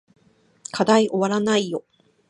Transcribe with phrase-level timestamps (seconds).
[0.71, 1.83] 課題おわらないよ